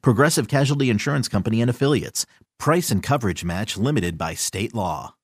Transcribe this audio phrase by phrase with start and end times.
[0.00, 2.26] Progressive Casualty Insurance Company and Affiliates.
[2.58, 5.14] Price and coverage match limited by state law.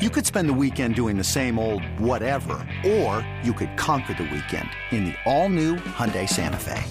[0.00, 4.22] You could spend the weekend doing the same old whatever, or you could conquer the
[4.22, 6.82] weekend in the all-new Hyundai Santa Fe.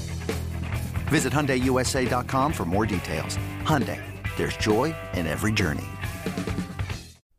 [1.07, 3.39] Visit HyundaiUSA.com for more details.
[3.63, 3.99] Hyundai,
[4.37, 5.87] there's joy in every journey.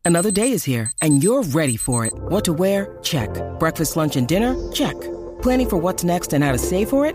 [0.04, 2.12] Another day is here, and you're ready for it.
[2.14, 2.98] What to wear?
[3.02, 3.30] Check.
[3.60, 4.56] Breakfast, lunch, and dinner?
[4.72, 5.00] Check.
[5.40, 7.14] Planning for what's next and how to save for it?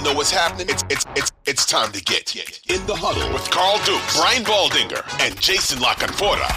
[0.00, 3.50] You know what's happening, it's, it's, it's, it's time to get in the huddle with
[3.50, 6.48] Carl Dukes, Brian Baldinger, and Jason La Canfora.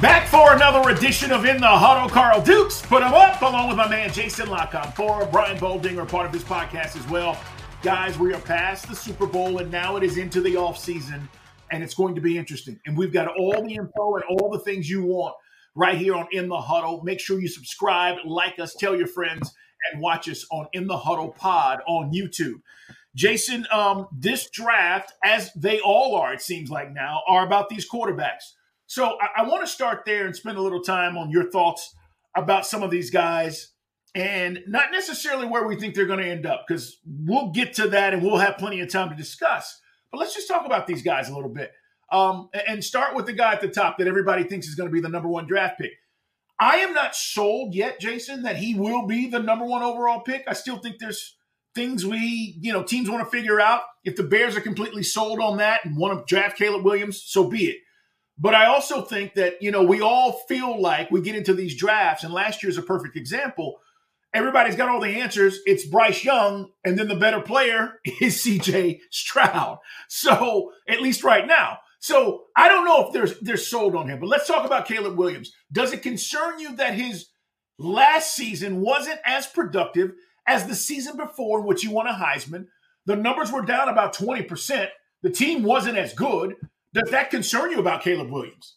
[0.00, 2.08] Back for another edition of In the Huddle.
[2.08, 6.24] Carl Dukes put him up along with my man Jason La Canfora, Brian Baldinger, part
[6.24, 7.36] of this podcast as well.
[7.82, 11.20] Guys, we are past the Super Bowl and now it is into the offseason
[11.72, 12.78] and it's going to be interesting.
[12.86, 15.34] And we've got all the info and all the things you want
[15.74, 17.02] right here on In the Huddle.
[17.02, 19.52] Make sure you subscribe, like us, tell your friends,
[19.92, 22.60] and watch us on In the Huddle Pod on YouTube.
[23.14, 27.88] Jason, um, this draft, as they all are, it seems like now, are about these
[27.88, 28.52] quarterbacks.
[28.86, 31.94] So I, I want to start there and spend a little time on your thoughts
[32.36, 33.70] about some of these guys
[34.14, 37.88] and not necessarily where we think they're going to end up because we'll get to
[37.88, 39.80] that and we'll have plenty of time to discuss.
[40.10, 41.72] But let's just talk about these guys a little bit
[42.12, 44.92] um, and start with the guy at the top that everybody thinks is going to
[44.92, 45.92] be the number one draft pick.
[46.58, 50.44] I am not sold yet, Jason, that he will be the number one overall pick.
[50.46, 51.36] I still think there's
[51.74, 53.82] things we, you know, teams want to figure out.
[54.04, 57.48] If the Bears are completely sold on that and want to draft Caleb Williams, so
[57.48, 57.78] be it.
[58.38, 61.76] But I also think that, you know, we all feel like we get into these
[61.76, 63.78] drafts, and last year's a perfect example.
[64.32, 65.60] Everybody's got all the answers.
[65.66, 69.78] It's Bryce Young, and then the better player is CJ Stroud.
[70.08, 71.78] So, at least right now.
[72.04, 75.16] So, I don't know if there's they're sold on him, but let's talk about Caleb
[75.16, 75.54] Williams.
[75.72, 77.30] Does it concern you that his
[77.78, 80.12] last season wasn't as productive
[80.46, 82.66] as the season before, in which you won a Heisman?
[83.06, 84.86] The numbers were down about 20%.
[85.22, 86.56] The team wasn't as good.
[86.92, 88.76] Does that concern you about Caleb Williams?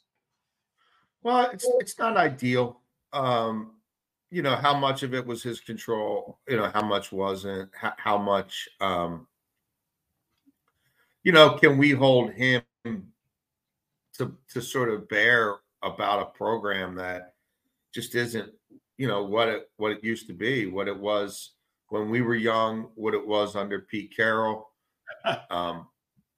[1.21, 2.79] Well, it's it's not ideal.
[3.11, 3.71] Um,
[4.31, 6.39] you know how much of it was his control.
[6.47, 7.71] You know how much wasn't.
[7.75, 8.69] How, how much.
[8.79, 9.27] Um,
[11.25, 12.61] you know, can we hold him
[14.17, 17.33] to to sort of bear about a program that
[17.93, 18.51] just isn't,
[18.97, 21.51] you know, what it what it used to be, what it was
[21.89, 24.69] when we were young, what it was under Pete Carroll.
[25.49, 25.87] Um,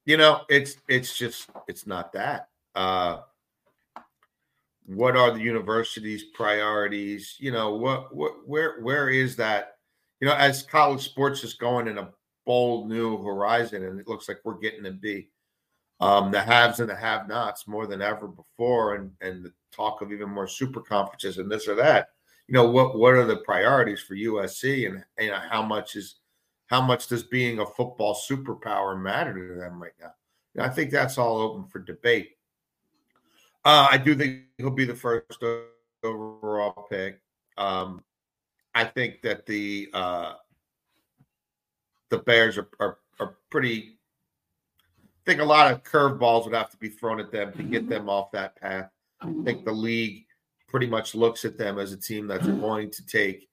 [0.05, 2.49] you know, it's it's just it's not that.
[2.73, 3.19] Uh,
[4.85, 7.35] what are the university's priorities?
[7.39, 9.75] You know, what what where where is that?
[10.19, 12.09] You know, as college sports is going in a
[12.45, 15.29] bold new horizon, and it looks like we're getting to be
[15.99, 20.11] um, the haves and the have-nots more than ever before, and and the talk of
[20.11, 22.09] even more super conferences and this or that.
[22.47, 26.15] You know, what what are the priorities for USC, and you know how much is
[26.67, 30.13] how much does being a football superpower matter to them right now?
[30.55, 32.37] And I think that's all open for debate.
[33.65, 35.43] Uh, I do think he'll be the first
[36.03, 37.19] overall pick.
[37.57, 38.03] Um,
[38.73, 40.33] I think that the uh,
[42.09, 43.98] the Bears are, are, are pretty.
[45.29, 47.87] I think a lot of curveballs would have to be thrown at them to get
[47.87, 48.89] them off that path.
[49.21, 50.25] I think the league
[50.67, 53.47] pretty much looks at them as a team that's going to take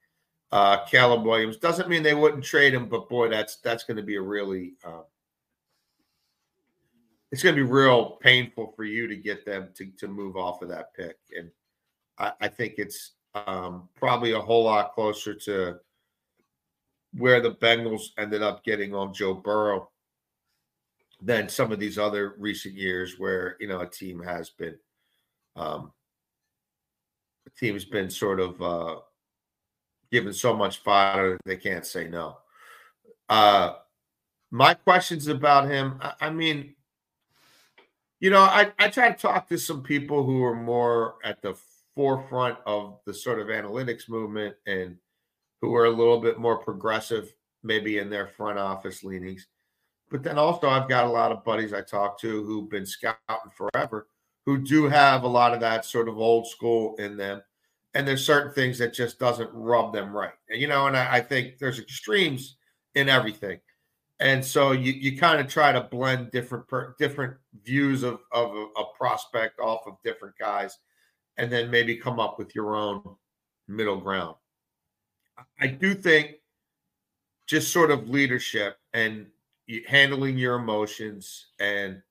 [0.52, 1.58] uh, Caleb Williams.
[1.58, 4.72] Doesn't mean they wouldn't trade him, but boy, that's that's going to be a really
[4.86, 5.02] uh,
[7.30, 10.62] it's going to be real painful for you to get them to to move off
[10.62, 11.50] of that pick, and
[12.16, 15.78] I, I think it's um, probably a whole lot closer to
[17.18, 19.90] where the Bengals ended up getting on Joe Burrow
[21.20, 24.76] than some of these other recent years where you know a team has been
[25.56, 25.92] um,
[27.46, 28.96] a team has been sort of uh,
[30.10, 32.38] given so much fodder they can't say no.
[33.28, 33.74] Uh,
[34.50, 36.74] my questions about him, I, I mean,
[38.20, 41.54] you know, I, I try to talk to some people who are more at the
[41.94, 44.96] forefront of the sort of analytics movement and
[45.60, 49.46] who are a little bit more progressive, maybe in their front office leanings.
[50.10, 53.50] But then also, I've got a lot of buddies I talk to who've been scouting
[53.56, 54.06] forever
[54.46, 57.42] who do have a lot of that sort of old school in them.
[57.94, 60.30] And there's certain things that just doesn't rub them right.
[60.48, 62.56] You know, and I, I think there's extremes
[62.94, 63.58] in everything.
[64.20, 68.54] And so you, you kind of try to blend different per, different views of, of
[68.54, 70.78] a, a prospect off of different guys
[71.36, 73.02] and then maybe come up with your own
[73.68, 74.36] middle ground.
[75.60, 76.36] I do think
[77.46, 79.26] just sort of leadership and
[79.88, 82.02] handling your emotions and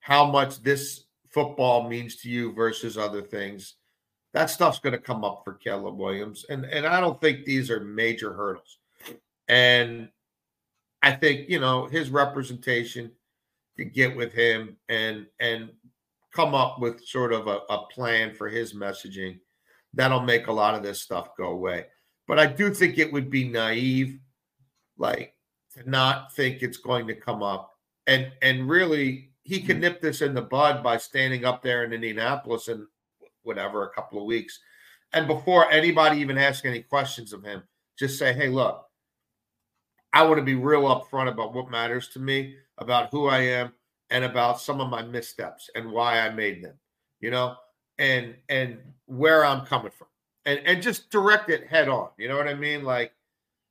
[0.00, 3.74] how much this football means to you versus other things.
[4.32, 7.70] That stuff's going to come up for Caleb Williams, and and I don't think these
[7.70, 8.78] are major hurdles.
[9.48, 10.08] And
[11.02, 13.10] I think you know his representation
[13.76, 15.70] could get with him and and
[16.32, 19.40] come up with sort of a, a plan for his messaging.
[19.94, 21.86] That'll make a lot of this stuff go away.
[22.28, 24.20] But I do think it would be naive,
[24.96, 25.34] like
[25.74, 27.72] to not think it's going to come up.
[28.06, 29.80] And and really, he can mm-hmm.
[29.82, 32.86] nip this in the bud by standing up there in Indianapolis in
[33.42, 34.58] whatever a couple of weeks,
[35.12, 37.62] and before anybody even asks any questions of him,
[37.98, 38.86] just say, "Hey, look,
[40.12, 43.72] I want to be real upfront about what matters to me, about who I am,
[44.10, 46.74] and about some of my missteps and why I made them,
[47.20, 47.56] you know,
[47.98, 50.08] and and where I'm coming from,
[50.46, 52.08] and and just direct it head on.
[52.18, 52.82] You know what I mean?
[52.84, 53.12] Like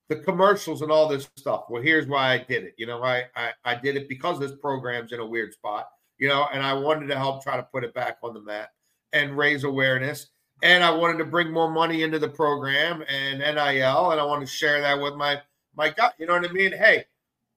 [0.09, 1.65] the commercials and all this stuff.
[1.69, 2.73] Well, here's why I did it.
[2.77, 5.87] You know, I, I I did it because this program's in a weird spot.
[6.17, 8.69] You know, and I wanted to help try to put it back on the map
[9.13, 10.27] and raise awareness.
[10.61, 14.41] And I wanted to bring more money into the program and NIL, and I want
[14.41, 15.41] to share that with my
[15.75, 16.15] my gut.
[16.17, 16.71] You know what I mean?
[16.73, 17.05] Hey,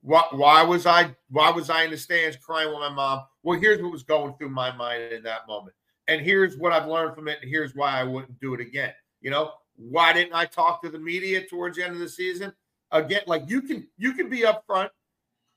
[0.02, 3.22] why, why was I why was I in the stands crying with my mom?
[3.42, 5.74] Well, here's what was going through my mind in that moment,
[6.06, 8.92] and here's what I've learned from it, and here's why I wouldn't do it again.
[9.20, 9.52] You know,
[9.90, 12.52] why didn't I talk to the media towards the end of the season?
[12.90, 14.90] Again, like you can you can be upfront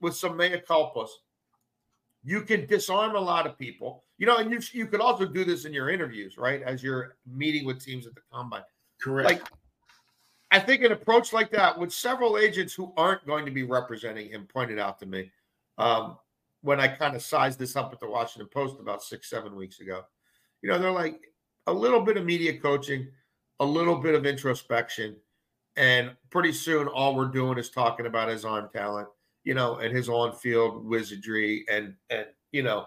[0.00, 1.08] with some mea culpas.
[2.24, 4.04] You can disarm a lot of people.
[4.18, 6.62] You know, and you you could also do this in your interviews, right?
[6.62, 8.62] As you're meeting with teams at the combine.
[9.00, 9.28] Correct.
[9.28, 9.42] Like
[10.50, 14.30] I think an approach like that, with several agents who aren't going to be representing
[14.30, 15.30] him, pointed out to me
[15.76, 16.16] um,
[16.62, 19.80] when I kind of sized this up at the Washington Post about six, seven weeks
[19.80, 20.02] ago.
[20.62, 21.32] You know, they're like
[21.66, 23.08] a little bit of media coaching,
[23.60, 25.16] a little bit of introspection.
[25.76, 29.08] And pretty soon, all we're doing is talking about his arm talent,
[29.44, 32.86] you know, and his on-field wizardry, and and you know,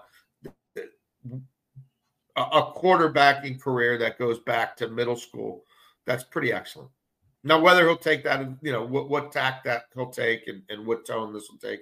[0.75, 5.65] a, a quarterbacking career that goes back to middle school.
[6.07, 6.89] That's pretty excellent.
[7.43, 10.85] Now, whether he'll take that, you know, what what tack that he'll take, and, and
[10.85, 11.81] what tone this will take,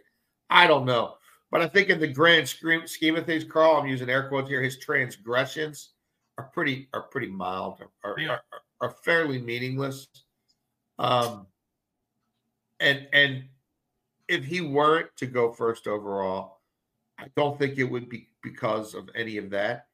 [0.50, 1.16] I don't know.
[1.50, 4.62] But I think in the grand scheme of things, Carl, I'm using air quotes here.
[4.62, 5.92] His transgressions
[6.38, 8.62] are pretty are pretty mild, are, are, are
[9.04, 10.08] fairly meaningless.
[11.00, 11.48] Um,
[12.80, 13.44] and and
[14.28, 16.60] if he weren't to go first overall,
[17.18, 19.88] I don't think it would be because of any of that.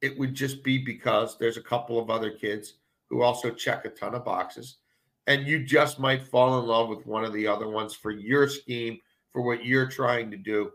[0.00, 2.74] It would just be because there's a couple of other kids
[3.08, 4.78] who also check a ton of boxes,
[5.26, 8.48] and you just might fall in love with one of the other ones for your
[8.48, 8.98] scheme,
[9.32, 10.70] for what you're trying to do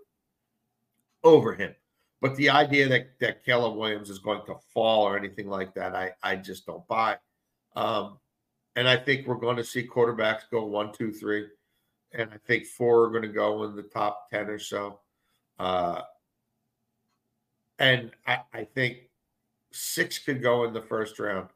[1.23, 1.73] over him.
[2.21, 5.95] But the idea that that Caleb Williams is going to fall or anything like that,
[5.95, 7.17] I I just don't buy.
[7.75, 8.17] Um,
[8.75, 11.47] and I think we're going to see quarterbacks go one, two, three,
[12.11, 14.99] and I think four are going to go in the top ten or so.
[15.59, 16.01] Uh,
[17.79, 19.09] and I, I think
[19.71, 21.49] six could go in the first round.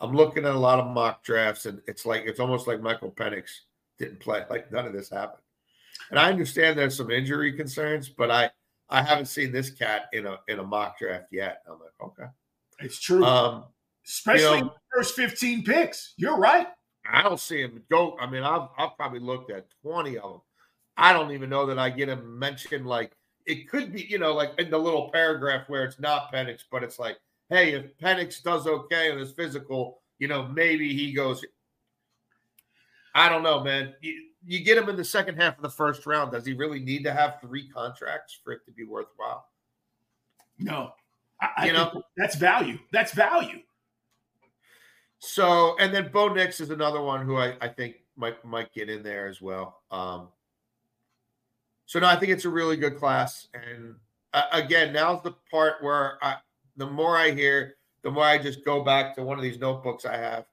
[0.00, 3.10] I'm looking at a lot of mock drafts, and it's like it's almost like Michael
[3.10, 3.50] Penix
[3.98, 4.44] didn't play.
[4.50, 5.42] Like none of this happened.
[6.10, 8.50] And I understand there's some injury concerns, but I
[8.90, 11.62] I haven't seen this cat in a in a mock draft yet.
[11.66, 12.30] I'm like, okay,
[12.80, 13.24] it's true.
[13.24, 13.64] Um,
[14.06, 16.14] especially you know, first 15 picks.
[16.16, 16.68] You're right.
[17.10, 18.16] I don't see him go.
[18.20, 20.40] I mean, I've, I've probably looked at 20 of them.
[20.96, 23.12] I don't even know that I get him mentioned like
[23.46, 26.82] it could be, you know, like in the little paragraph where it's not Penix, but
[26.82, 31.44] it's like, hey, if Penix does okay on his physical, you know, maybe he goes.
[33.14, 33.94] I don't know, man.
[34.00, 36.32] You, you get him in the second half of the first round.
[36.32, 39.46] Does he really need to have three contracts for it to be worthwhile?
[40.58, 40.92] No.
[41.40, 42.78] I, you I know, that's value.
[42.92, 43.60] That's value.
[45.18, 48.88] So, and then Bo Nix is another one who I, I think might might get
[48.88, 49.82] in there as well.
[49.90, 50.28] Um,
[51.86, 53.48] so no, I think it's a really good class.
[53.54, 53.94] And
[54.34, 56.36] uh, again, now's the part where I,
[56.76, 60.04] the more I hear, the more I just go back to one of these notebooks
[60.04, 60.46] I have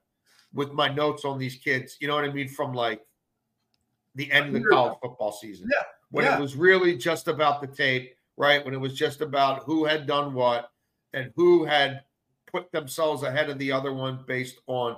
[0.52, 1.96] with my notes on these kids.
[2.00, 2.48] You know what I mean?
[2.48, 3.02] From like
[4.14, 5.68] the end of the college football season.
[5.72, 5.82] Yeah.
[6.10, 6.38] When yeah.
[6.38, 8.64] it was really just about the tape, right?
[8.64, 10.70] When it was just about who had done what
[11.12, 12.02] and who had
[12.54, 14.96] put themselves ahead of the other one based on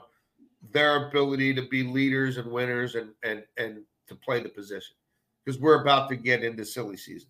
[0.73, 4.95] their ability to be leaders and winners and and and to play the position
[5.43, 7.29] because we're about to get into silly season.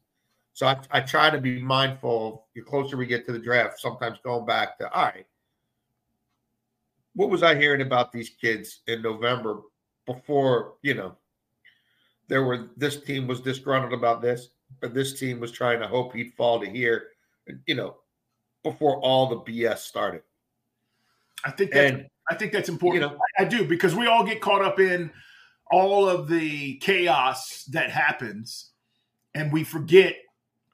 [0.53, 2.47] So I, I try to be mindful.
[2.55, 5.27] The closer we get to the draft, sometimes going back to all right,
[7.15, 9.61] what was I hearing about these kids in November
[10.07, 11.15] before you know
[12.27, 14.49] there were this team was disgruntled about this,
[14.81, 17.11] but this team was trying to hope he'd fall to here,
[17.67, 17.97] you know,
[18.67, 20.23] before all the BS started.
[21.45, 23.03] I think that's, and, I think that's important.
[23.03, 25.11] You know, I, I do because we all get caught up in
[25.71, 28.71] all of the chaos that happens,
[29.35, 30.17] and we forget,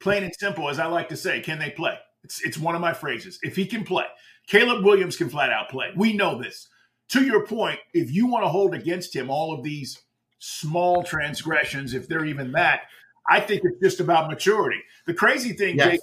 [0.00, 1.98] plain and simple, as I like to say, can they play?
[2.24, 3.38] It's it's one of my phrases.
[3.42, 4.06] If he can play,
[4.46, 5.92] Caleb Williams can flat out play.
[5.94, 6.68] We know this.
[7.08, 10.00] To your point, if you want to hold against him all of these
[10.38, 12.82] small transgressions, if they're even that,
[13.28, 14.80] I think it's just about maturity.
[15.06, 15.90] The crazy thing, yes.
[15.90, 16.00] Jake,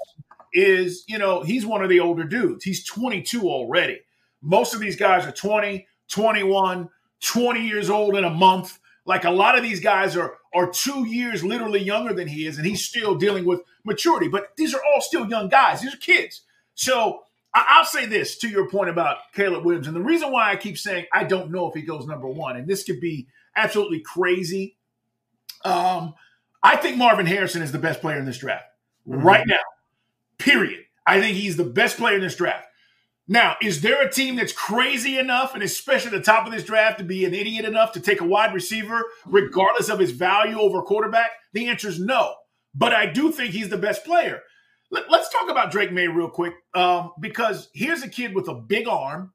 [0.54, 2.64] is, you know, he's one of the older dudes.
[2.64, 4.00] He's 22 already.
[4.42, 6.90] Most of these guys are 20, 21,
[7.22, 8.80] 20 years old in a month.
[9.06, 12.58] Like a lot of these guys are are two years literally younger than he is,
[12.58, 14.28] and he's still dealing with maturity.
[14.28, 15.82] But these are all still young guys.
[15.82, 16.42] These are kids.
[16.76, 17.22] So
[17.54, 20.78] I'll say this to your point about Caleb Williams, and the reason why I keep
[20.78, 24.78] saying I don't know if he goes number one, and this could be absolutely crazy.
[25.66, 26.14] Um,
[26.62, 28.66] I think Marvin Harrison is the best player in this draft
[29.08, 29.22] mm-hmm.
[29.22, 29.60] right now.
[30.40, 30.86] Period.
[31.06, 32.66] I think he's the best player in this draft.
[33.28, 36.64] Now, is there a team that's crazy enough, and especially at the top of this
[36.64, 40.60] draft, to be an idiot enough to take a wide receiver, regardless of his value
[40.60, 41.30] over quarterback?
[41.54, 42.34] The answer is no.
[42.74, 44.42] But I do think he's the best player.
[44.90, 48.56] Let, us talk about Drake Maye real quick, um, because here's a kid with a
[48.56, 49.34] big arm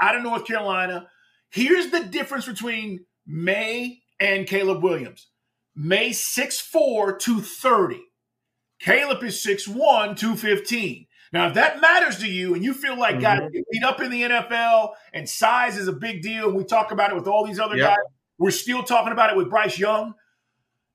[0.00, 1.06] out of North Carolina.
[1.50, 5.28] Here's the difference between Maye and Caleb Williams.
[5.76, 8.00] Maye 6'4, 230.
[8.80, 11.06] Caleb is 6'1, 215.
[11.32, 13.22] Now, if that matters to you and you feel like mm-hmm.
[13.22, 16.64] guys get beat up in the NFL and size is a big deal, and we
[16.64, 17.90] talk about it with all these other yep.
[17.90, 18.04] guys,
[18.38, 20.14] we're still talking about it with Bryce Young,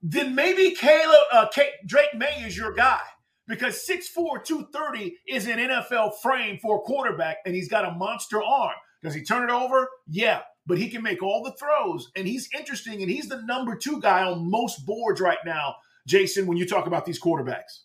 [0.02, 1.48] then maybe Caleb, uh,
[1.86, 3.02] Drake Maye is your guy
[3.48, 8.42] because 6'4, 230 is an NFL frame for a quarterback, and he's got a monster
[8.42, 8.76] arm.
[9.04, 9.90] Does he turn it over?
[10.08, 13.76] Yeah, but he can make all the throws, and he's interesting, and he's the number
[13.76, 15.76] two guy on most boards right now
[16.08, 17.82] Jason, when you talk about these quarterbacks?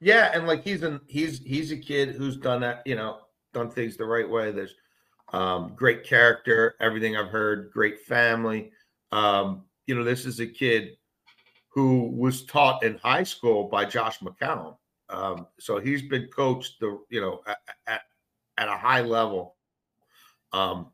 [0.00, 3.18] Yeah, and like he's an he's he's a kid who's done that, you know,
[3.52, 4.52] done things the right way.
[4.52, 4.74] There's
[5.32, 8.70] um, great character, everything I've heard, great family.
[9.10, 10.96] Um, you know, this is a kid
[11.68, 14.76] who was taught in high school by Josh McCown.
[15.10, 18.02] Um, so he's been coached the you know at at,
[18.56, 19.56] at a high level
[20.52, 20.88] um,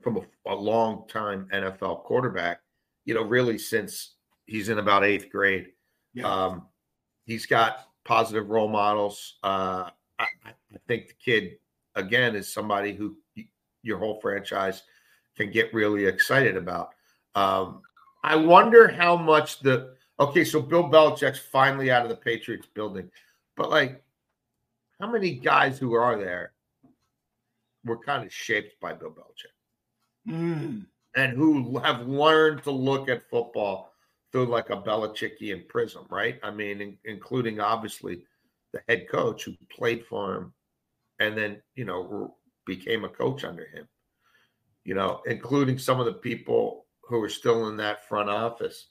[0.00, 2.60] from a, a long time NFL quarterback.
[3.04, 4.15] You know, really since
[4.46, 5.68] he's in about eighth grade.
[6.14, 6.30] Yeah.
[6.30, 6.66] Um,
[7.24, 9.34] he's got positive role models.
[9.42, 10.52] Uh, I, I,
[10.88, 11.58] think the kid
[11.94, 13.16] again is somebody who
[13.82, 14.82] your whole franchise
[15.36, 16.90] can get really excited about.
[17.34, 17.82] Um,
[18.22, 23.10] I wonder how much the okay, so Bill Belichick's finally out of the Patriots building,
[23.56, 24.02] but like,
[24.98, 26.52] how many guys who are there
[27.84, 30.86] were kind of shaped by Bill Belichick mm.
[31.16, 33.92] and who have learned to look at football
[34.36, 36.38] through like a Belichickian prism, right?
[36.42, 38.20] I mean, in, including obviously
[38.74, 40.52] the head coach who played for him
[41.18, 43.88] and then, you know, became a coach under him,
[44.84, 48.88] you know, including some of the people who are still in that front office.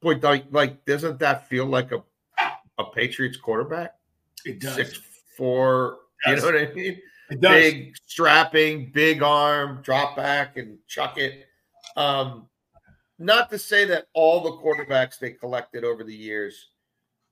[0.00, 0.18] Boy,
[0.50, 2.02] like, doesn't that feel like a,
[2.78, 3.92] a Patriots quarterback?
[4.46, 4.74] It does.
[4.74, 4.98] Six,
[5.36, 6.98] four, you know what I mean?
[7.28, 7.52] It does.
[7.52, 11.44] Big strapping, big arm, drop back and chuck it.
[11.94, 12.48] Um,
[13.18, 16.68] not to say that all the quarterbacks they collected over the years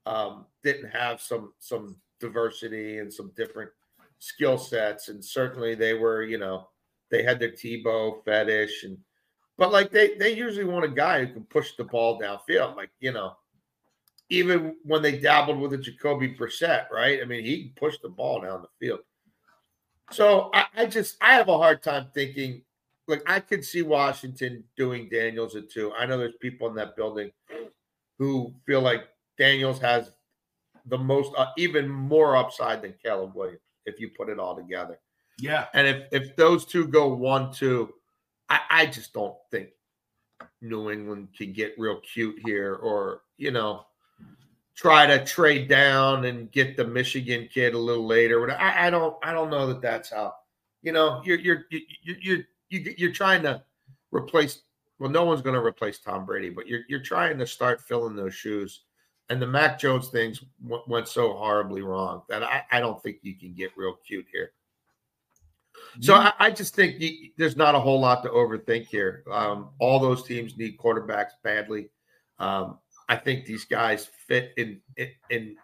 [0.05, 3.71] um, didn't have some some diversity and some different
[4.19, 6.67] skill sets, and certainly they were, you know,
[7.11, 8.97] they had their Tebow fetish, and
[9.57, 12.91] but like they they usually want a guy who can push the ball downfield, like
[12.99, 13.35] you know,
[14.29, 17.19] even when they dabbled with a Jacoby Brissett, right?
[17.21, 19.01] I mean, he can push the ball down the field.
[20.11, 22.63] So I, I just I have a hard time thinking
[23.07, 25.93] like I could see Washington doing Daniels at two.
[25.97, 27.31] I know there's people in that building
[28.17, 29.03] who feel like
[29.37, 30.11] Daniels has
[30.85, 34.99] the most, uh, even more upside than Caleb Williams if you put it all together.
[35.39, 35.65] Yeah.
[35.73, 37.93] And if if those two go one two,
[38.49, 39.69] I, I just don't think
[40.61, 43.85] New England can get real cute here, or you know,
[44.75, 48.49] try to trade down and get the Michigan kid a little later.
[48.51, 50.33] I, I don't I don't know that that's how.
[50.81, 53.63] You know, you're you're you're you're you, you're trying to
[54.11, 54.61] replace.
[54.99, 58.15] Well, no one's going to replace Tom Brady, but you're you're trying to start filling
[58.15, 58.81] those shoes.
[59.29, 63.17] And the Mac Jones things w- went so horribly wrong that I, I don't think
[63.23, 64.51] you can get real cute here.
[65.99, 69.23] So I, I just think you, there's not a whole lot to overthink here.
[69.31, 71.89] Um, all those teams need quarterbacks badly.
[72.39, 75.55] Um, I think these guys fit in in, in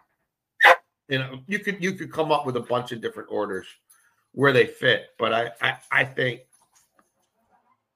[1.08, 3.66] you know you could you could come up with a bunch of different orders
[4.32, 6.40] where they fit, but I I, I think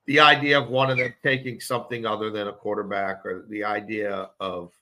[0.06, 4.30] the idea of one of them taking something other than a quarterback or the idea
[4.40, 4.72] of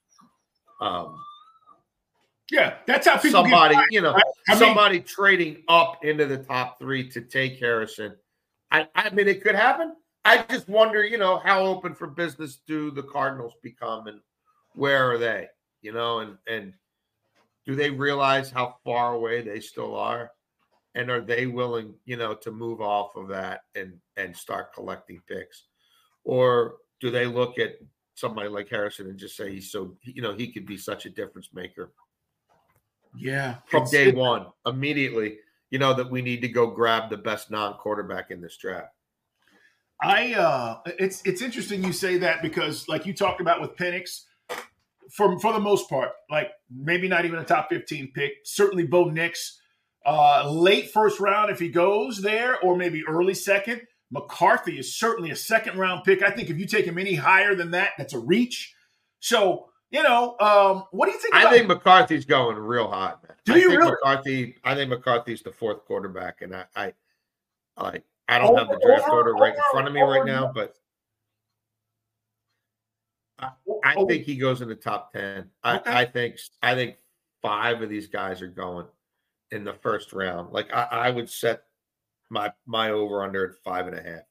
[0.81, 1.17] um
[2.51, 6.79] yeah, that's how people somebody, you know, I mean- somebody trading up into the top
[6.79, 8.15] three to take Harrison.
[8.71, 9.95] I, I mean, it could happen.
[10.25, 14.21] I just wonder, you know, how open for business do the Cardinals become, and
[14.75, 15.49] where are they?
[15.83, 16.73] You know, and and
[17.67, 20.31] do they realize how far away they still are,
[20.95, 25.21] and are they willing, you know, to move off of that and and start collecting
[25.27, 25.65] picks,
[26.25, 27.77] or do they look at
[28.15, 31.11] somebody like Harrison and just say he's so, you know, he could be such a
[31.11, 31.93] difference maker?
[33.17, 35.39] Yeah, from day it- one immediately
[35.75, 38.95] you know that we need to go grab the best non-quarterback in this draft.
[40.01, 44.23] I uh it's it's interesting you say that because like you talked about with Penix,
[45.11, 49.07] for for the most part, like maybe not even a top 15 pick, certainly Bo
[49.07, 49.61] Nix,
[50.07, 53.83] uh late first round if he goes there, or maybe early second.
[54.11, 56.23] McCarthy is certainly a second round pick.
[56.23, 58.73] I think if you take him any higher than that, that's a reach.
[59.19, 63.23] So, you know, um, what do you think i about think mccarthy's going real hot
[63.27, 63.93] man Do I you think really?
[63.93, 66.93] mccarthy i think mccarthy's the fourth quarterback and i i
[67.81, 70.51] like i don't have the draft over- order right in front of me right now
[70.53, 70.75] but
[73.39, 75.51] I Oh, think he goes in the top ten.
[75.63, 75.93] I, Okay.
[75.93, 76.97] I think I think
[77.43, 78.87] five of these guys are going
[79.51, 80.53] in the first round.
[80.53, 81.65] Like I, I would set
[82.31, 84.23] my my over under at five and a half.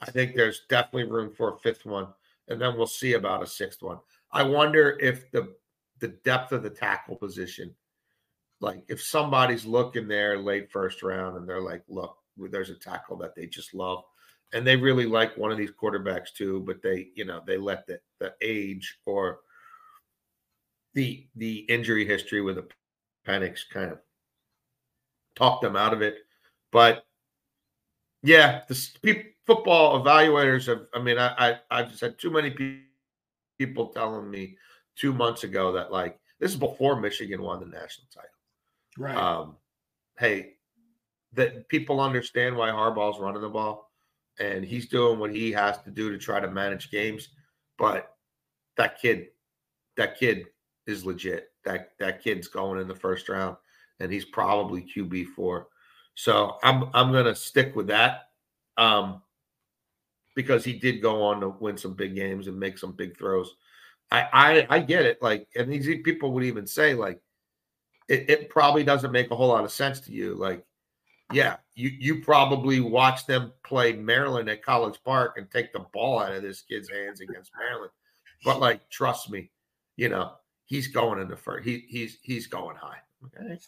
[0.00, 2.08] I think there's definitely room for a fifth one,
[2.48, 3.98] and then we'll see about a sixth one.
[4.32, 5.54] I wonder if the
[6.00, 7.74] the depth of the tackle position,
[8.60, 13.16] like if somebody's looking there late first round and they're like, look, there's a tackle
[13.16, 14.04] that they just love
[14.52, 17.86] and they really like one of these quarterbacks too, but they, you know, they let
[17.86, 19.40] the the age or
[20.94, 22.66] the the injury history with the
[23.26, 23.98] Penix kind of
[25.36, 26.16] talk them out of it.
[26.72, 27.06] But
[28.22, 30.86] yeah, the football evaluators have.
[30.92, 32.80] I mean, I, I I've just had too many pe-
[33.58, 34.56] people telling me
[34.96, 38.30] two months ago that like this is before Michigan won the national title
[38.98, 39.16] right.
[39.16, 39.56] um,
[40.18, 40.54] hey,
[41.34, 43.90] that people understand why Harbaugh's running the ball,
[44.38, 47.28] and he's doing what he has to do to try to manage games.
[47.78, 48.14] But
[48.76, 49.28] that kid,
[49.96, 50.46] that kid
[50.86, 51.50] is legit.
[51.64, 53.56] That that kid's going in the first round,
[54.00, 55.68] and he's probably QB four.
[56.14, 58.30] So I'm I'm gonna stick with that,
[58.76, 59.22] um,
[60.34, 63.54] because he did go on to win some big games and make some big throws.
[64.10, 65.20] I I, I get it.
[65.20, 67.20] Like, and these people would even say like
[68.08, 70.34] it, it probably doesn't make a whole lot of sense to you.
[70.34, 70.64] Like,
[71.32, 76.20] yeah, you you probably watch them play Maryland at College Park and take the ball
[76.20, 77.90] out of this kid's hands against Maryland.
[78.44, 79.50] But like, trust me,
[79.96, 80.32] you know,
[80.66, 81.66] he's going in the first.
[81.66, 82.98] He he's he's going high.
[83.24, 83.58] Okay.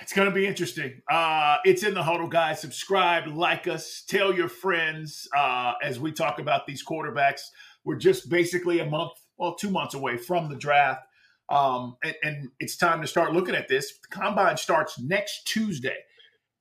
[0.00, 1.02] It's going to be interesting.
[1.10, 2.60] Uh, it's in the huddle, guys.
[2.60, 7.42] Subscribe, like us, tell your friends uh, as we talk about these quarterbacks.
[7.84, 11.02] We're just basically a month, well, two months away from the draft.
[11.48, 13.92] Um, and, and it's time to start looking at this.
[13.98, 15.96] The combine starts next Tuesday.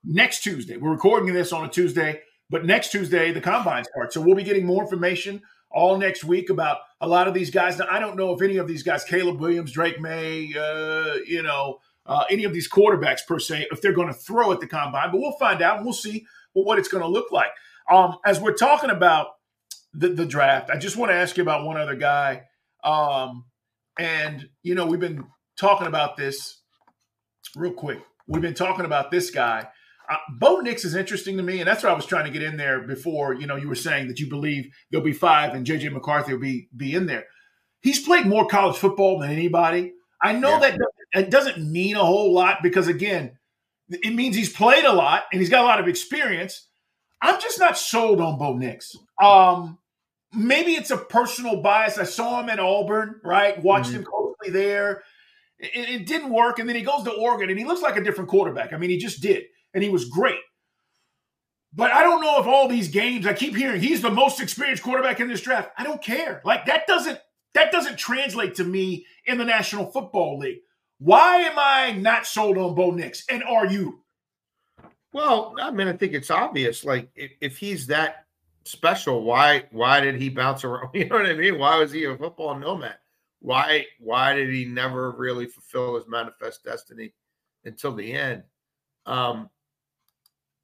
[0.04, 0.78] Next Tuesday.
[0.78, 4.14] We're recording this on a Tuesday, but next Tuesday, the combine starts.
[4.14, 7.80] So we'll be getting more information all next week about a lot of these guys.
[7.80, 11.42] Now, I don't know if any of these guys, Caleb Williams, Drake Maye, uh, you
[11.42, 14.68] know, uh, any of these quarterbacks per se, if they're going to throw at the
[14.68, 15.78] combine, but we'll find out.
[15.78, 17.50] and We'll see what it's going to look like.
[17.92, 19.28] Um, as we're talking about
[19.94, 22.44] the, the draft, I just want to ask you about one other guy.
[22.84, 23.46] Um,
[23.98, 25.24] and, you know, we've been
[25.60, 26.62] talking about this
[27.56, 28.00] real quick.
[28.28, 29.68] We've been talking about this guy.
[30.10, 32.44] Uh, Bo Nix is interesting to me, and that's what I was trying to get
[32.44, 33.34] in there before.
[33.34, 36.40] You know, you were saying that you believe there'll be five and JJ McCarthy will
[36.42, 37.26] be be in there.
[37.82, 39.94] He's played more college football than anybody.
[40.22, 40.60] I know Yeah.
[40.72, 40.80] that
[41.16, 43.38] it doesn't mean a whole lot because again,
[43.90, 46.68] it means he's played a lot and he's got a lot of experience.
[47.22, 48.96] I'm just not sold on Bo Nix.
[49.22, 49.78] Um,
[50.34, 51.98] maybe it's a personal bias.
[51.98, 53.62] I saw him at Auburn, right?
[53.64, 55.04] Watched him closely there.
[55.58, 58.04] It, it didn't work, and then he goes to Oregon, and he looks like a
[58.04, 58.74] different quarterback.
[58.74, 60.40] I mean, he just did, and he was great.
[61.74, 64.84] But I don't know if all these games I keep hearing he's the most experienced
[64.84, 65.72] quarterback in this draft.
[65.78, 66.42] I don't care.
[66.46, 67.20] Like that doesn't
[67.54, 70.60] that doesn't translate to me in the National Football League.
[71.00, 73.26] Why am I not sold on Bo Nix?
[73.30, 74.02] And are you?
[75.14, 76.84] Well, I mean, I think it's obvious.
[76.84, 78.26] Like, if, if he's that
[78.66, 80.90] special, why why did he bounce around?
[80.94, 81.58] You know what I mean?
[81.58, 82.98] Why was he a football nomad?
[83.40, 87.14] Why why did he never really fulfill his manifest destiny
[87.64, 88.44] until the end?
[89.06, 89.50] Um,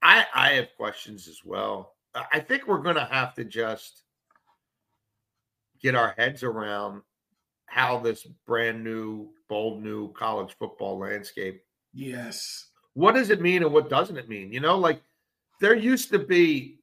[0.02, 1.96] I I have questions as well.
[2.14, 4.04] I think we're to have to just
[5.82, 7.02] get our heads around
[7.66, 11.62] how this brand new, bold new college football landscape.
[11.94, 12.68] Yes.
[12.94, 14.54] What does it mean and what doesn't it mean?
[14.54, 15.02] You know, like
[15.60, 16.80] there used to be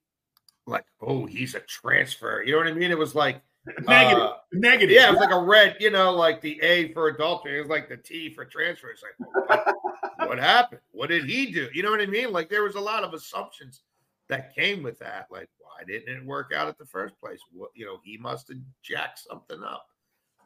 [0.67, 2.43] like, oh, he's a transfer.
[2.45, 2.91] You know what I mean?
[2.91, 3.41] It was like
[3.87, 4.95] negative, uh, negative.
[4.95, 7.57] Yeah, it was like a red, you know, like the A for adultery.
[7.57, 8.91] It was like the T for transfer.
[8.91, 9.75] It's like, what,
[10.29, 10.83] what happened?
[10.91, 11.71] What did he do?
[11.73, 12.33] You know what I mean?
[12.33, 13.81] Like there was a lot of assumptions
[14.29, 15.29] that came with that.
[15.31, 17.41] Like, why didn't it work out at the first place?
[17.51, 19.87] What, you know, he must have jacked something up.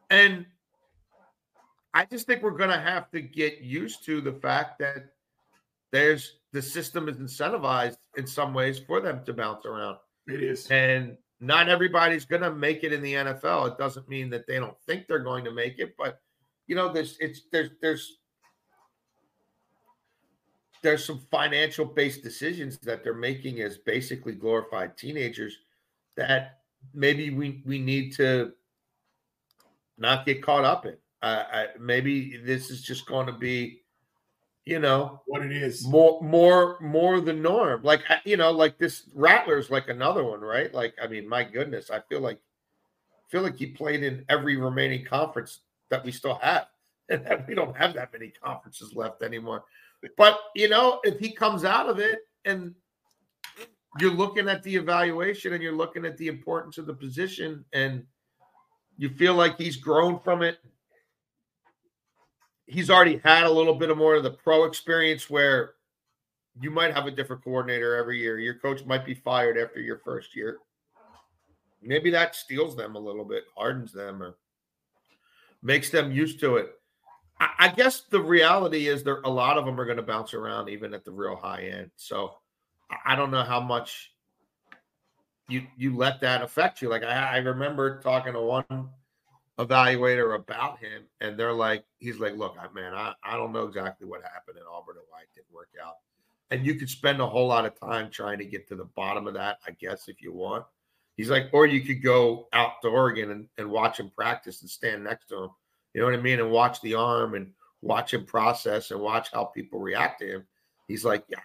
[0.09, 0.47] And
[1.95, 5.13] I just think we're going to have to get used to the fact that
[5.91, 9.99] there's the system is incentivized in some ways for them to bounce around.
[10.27, 10.67] It is.
[10.71, 13.73] And not everybody's going to make it in the NFL.
[13.73, 16.21] It doesn't mean that they don't think they're going to make it, but
[16.67, 18.19] you know, there's it's there's there's
[20.83, 25.59] there's some financial based decisions that they're making as basically glorified teenagers
[26.17, 26.61] that
[26.95, 28.53] maybe we we need to
[29.99, 30.97] not get caught up in.
[31.23, 33.83] Uh, I, maybe this is just going to be
[34.65, 35.87] you know what it is.
[35.87, 37.83] more more more the norm.
[37.83, 40.73] Like you know like this rattler's like another one right?
[40.73, 44.57] Like i mean my goodness i feel like I feel like he played in every
[44.57, 46.67] remaining conference that we still have
[47.09, 49.65] and that we don't have that many conferences left anymore.
[50.17, 52.75] But you know if he comes out of it and
[53.99, 58.05] you're looking at the evaluation and you're looking at the importance of the position and
[58.97, 60.59] you feel like he's grown from it
[62.67, 65.75] he's already had a little bit of more of the pro experience where
[66.61, 68.39] you might have a different coordinator every year.
[68.39, 70.59] Your coach might be fired after your first year.
[71.81, 74.37] Maybe that steels them a little bit, hardens them, or
[75.63, 76.73] makes them used to it.
[77.41, 80.35] I, I guess the reality is there a lot of them are going to bounce
[80.35, 81.91] around even at the real high end.
[81.97, 82.35] So
[83.05, 84.13] I don't know how much
[85.49, 86.89] you you let that affect you.
[86.89, 88.91] Like I, I remember talking to one
[89.67, 94.07] evaluator about him, and they're like, he's like, look, man, I, I don't know exactly
[94.07, 95.97] what happened in Auburn and why it didn't work out.
[96.51, 99.27] And you could spend a whole lot of time trying to get to the bottom
[99.27, 100.65] of that, I guess, if you want.
[101.17, 104.71] He's like, or you could go out to Oregon and, and watch him practice and
[104.71, 105.51] stand next to him.
[105.95, 106.41] You know what I mean?
[106.41, 110.45] And watch the arm and watch him process and watch how people react to him.
[110.89, 111.39] He's like, yeah,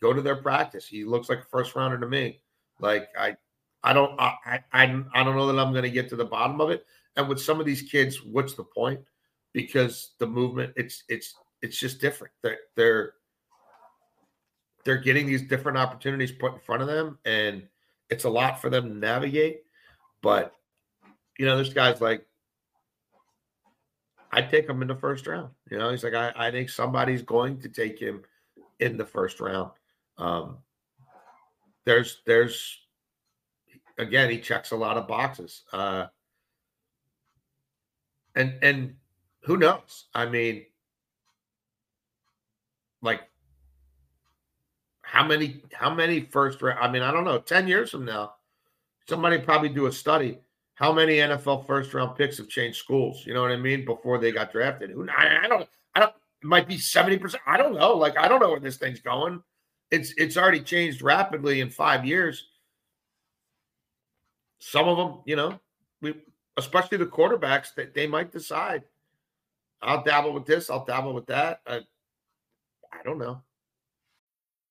[0.00, 0.86] go to their practice.
[0.86, 2.40] He looks like a first rounder to me.
[2.80, 3.36] Like I,
[3.82, 6.60] I don't, I, I, I don't know that I'm going to get to the bottom
[6.60, 6.86] of it.
[7.16, 9.00] And with some of these kids, what's the point?
[9.52, 12.32] Because the movement, it's it's it's just different.
[12.42, 13.12] They're they're
[14.84, 17.62] they're getting these different opportunities put in front of them, and
[18.10, 19.62] it's a lot for them to navigate.
[20.22, 20.54] But
[21.38, 22.26] you know, there's guys like
[24.32, 25.50] I'd take him in the first round.
[25.70, 28.22] You know, he's like, I, I think somebody's going to take him
[28.80, 29.70] in the first round.
[30.18, 30.58] Um,
[31.84, 32.80] there's there's
[33.98, 35.62] again, he checks a lot of boxes.
[35.72, 36.06] Uh,
[38.36, 38.94] and and
[39.42, 40.06] who knows?
[40.14, 40.64] I mean,
[43.02, 43.20] like
[45.02, 46.78] how many how many first round?
[46.80, 47.38] I mean, I don't know.
[47.38, 48.34] Ten years from now,
[49.08, 50.38] somebody probably do a study.
[50.74, 53.24] How many NFL first round picks have changed schools?
[53.24, 53.84] You know what I mean?
[53.84, 56.12] Before they got drafted, who I, I don't I don't.
[56.42, 57.42] It might be seventy percent.
[57.46, 57.94] I don't know.
[57.94, 59.40] Like I don't know where this thing's going.
[59.90, 62.48] It's it's already changed rapidly in five years.
[64.58, 65.60] Some of them, you know,
[66.00, 66.14] we
[66.56, 68.84] especially the quarterbacks, that they might decide,
[69.82, 71.60] I'll dabble with this, I'll dabble with that.
[71.66, 71.80] I,
[72.92, 73.42] I don't know.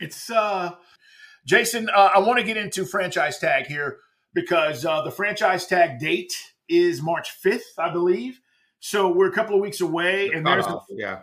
[0.00, 0.72] It's uh,
[1.46, 1.88] Jason.
[1.90, 3.98] Uh, I want to get into franchise tag here
[4.34, 6.32] because uh, the franchise tag date
[6.68, 8.40] is March fifth, I believe.
[8.80, 11.22] So we're a couple of weeks away, and there's off, yeah.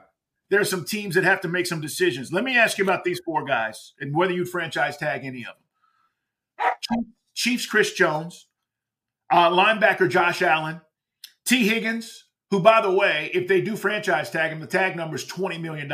[0.50, 2.32] There's some teams that have to make some decisions.
[2.32, 5.56] Let me ask you about these four guys and whether you'd franchise tag any of
[5.56, 7.06] them.
[7.34, 8.48] Chiefs Chris Jones,
[9.32, 10.82] uh, linebacker Josh Allen,
[11.46, 15.16] Tee Higgins, who, by the way, if they do franchise tag him, the tag number
[15.16, 15.92] is $20 million.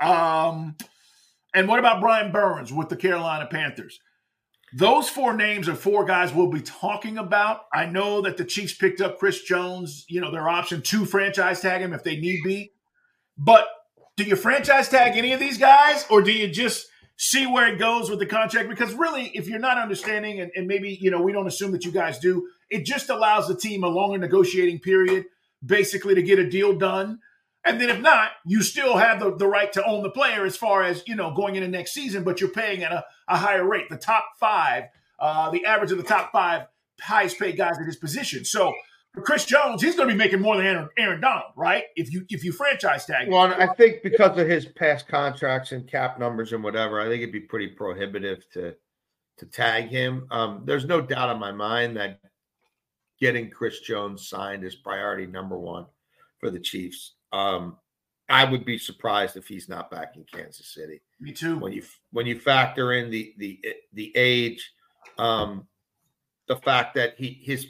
[0.00, 0.76] Um,
[1.54, 4.00] and what about Brian Burns with the Carolina Panthers?
[4.72, 7.62] Those four names are four guys we'll be talking about.
[7.72, 11.60] I know that the Chiefs picked up Chris Jones, you know, their option to franchise
[11.60, 12.72] tag him if they need be.
[13.36, 13.66] But
[14.16, 16.86] do you franchise tag any of these guys or do you just
[17.16, 20.66] see where it goes with the contract because really, if you're not understanding, and, and
[20.66, 23.84] maybe you know we don't assume that you guys do, it just allows the team
[23.84, 25.26] a longer negotiating period,
[25.64, 27.18] basically to get a deal done.
[27.64, 30.56] And then if not, you still have the, the right to own the player as
[30.56, 33.68] far as, you know, going into next season, but you're paying at a, a higher
[33.68, 33.88] rate.
[33.90, 34.84] The top five,
[35.18, 36.66] uh, the average of the top five
[37.00, 38.44] highest paid guys at his position.
[38.44, 38.72] So
[39.12, 41.84] for Chris Jones, he's going to be making more than Aaron, Aaron Donald, right?
[41.96, 43.26] If you if you franchise tag.
[43.26, 43.32] Him.
[43.32, 47.22] Well, I think because of his past contracts and cap numbers and whatever, I think
[47.22, 48.74] it'd be pretty prohibitive to
[49.38, 50.26] to tag him.
[50.30, 52.20] Um, there's no doubt in my mind that
[53.18, 55.86] getting Chris Jones signed is priority number one
[56.38, 57.14] for the Chiefs.
[57.32, 57.76] Um,
[58.28, 61.00] I would be surprised if he's not back in Kansas City.
[61.18, 61.58] Me too.
[61.58, 63.60] When you when you factor in the the
[63.92, 64.72] the age,
[65.18, 65.66] um,
[66.46, 67.66] the fact that he his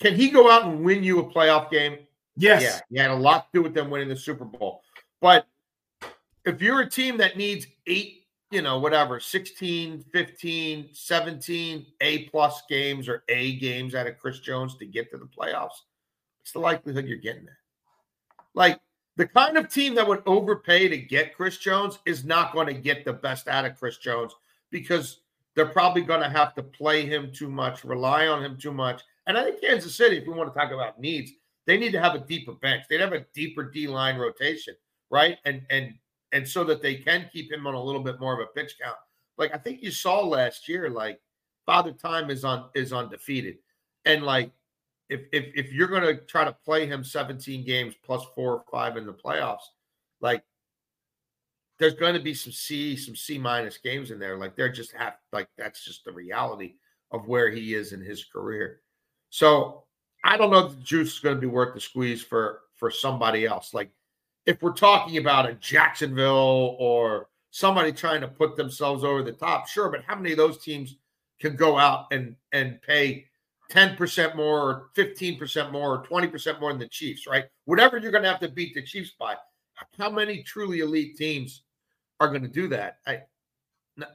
[0.00, 1.98] can he go out and win you a playoff game?
[2.36, 2.62] Yes.
[2.62, 4.82] Yeah, he had a lot to do with them winning the Super Bowl.
[5.20, 5.46] But
[6.44, 12.62] if you're a team that needs eight, you know, whatever, 16, 15, 17 A plus
[12.68, 15.82] games or A games out of Chris Jones to get to the playoffs,
[16.42, 17.58] it's the likelihood you're getting there.
[18.54, 18.80] Like
[19.16, 22.74] the kind of team that would overpay to get Chris Jones is not going to
[22.74, 24.32] get the best out of Chris Jones
[24.70, 25.20] because
[25.54, 29.02] they're probably going to have to play him too much, rely on him too much.
[29.26, 31.32] And I think Kansas City, if we want to talk about needs,
[31.66, 32.84] they need to have a deeper bench.
[32.88, 34.74] They'd have a deeper D line rotation,
[35.10, 35.38] right?
[35.44, 35.94] And and
[36.32, 38.76] and so that they can keep him on a little bit more of a pitch
[38.82, 38.96] count.
[39.38, 41.20] Like I think you saw last year, like
[41.66, 43.58] Father Time is on is undefeated,
[44.04, 44.50] and like
[45.12, 48.64] if if if you're going to try to play him 17 games plus four or
[48.70, 49.68] five in the playoffs,
[50.20, 50.42] like
[51.78, 54.38] there's going to be some C, some C minus games in there.
[54.38, 56.74] Like they're just have like that's just the reality
[57.10, 58.80] of where he is in his career.
[59.30, 59.84] So
[60.24, 62.90] I don't know if the juice is going to be worth the squeeze for for
[62.90, 63.74] somebody else.
[63.74, 63.90] Like
[64.46, 69.68] if we're talking about a Jacksonville or somebody trying to put themselves over the top,
[69.68, 69.90] sure.
[69.90, 70.96] But how many of those teams
[71.40, 73.26] can go out and and pay
[73.72, 77.46] 10% more or 15% more or 20% more than the Chiefs, right?
[77.64, 79.34] Whatever you're going to have to beat the Chiefs by.
[79.98, 81.62] How many truly elite teams
[82.20, 82.98] are going to do that?
[83.06, 83.22] I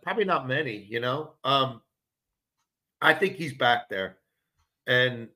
[0.04, 1.34] probably not many, you know.
[1.44, 1.82] Um
[3.02, 4.18] I think he's back there.
[4.88, 5.28] And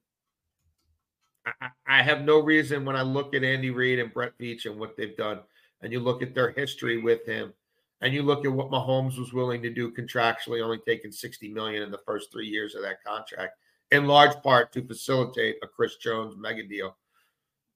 [1.45, 4.79] I, I have no reason when I look at Andy Reid and Brett Veach and
[4.79, 5.39] what they've done,
[5.81, 7.53] and you look at their history with him,
[8.01, 11.83] and you look at what Mahomes was willing to do contractually, only taking 60 million
[11.83, 13.53] in the first three years of that contract,
[13.91, 16.95] in large part to facilitate a Chris Jones mega deal.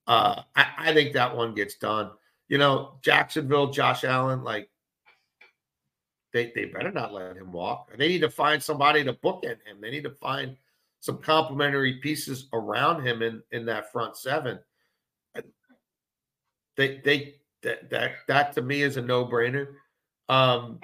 [0.08, 2.12] Uh, I, I think that one gets done.
[2.48, 4.70] You know, Jacksonville, Josh Allen, like
[6.32, 7.92] they they better not let him walk.
[7.98, 9.82] They need to find somebody to bookend him.
[9.82, 10.56] They need to find
[11.00, 14.60] some complementary pieces around him in in that front seven.
[16.78, 19.68] They they that that that to me is a no brainer.
[20.30, 20.80] Um,